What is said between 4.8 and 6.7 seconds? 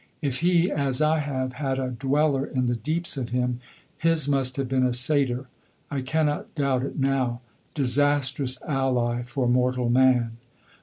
a satyr. I cannot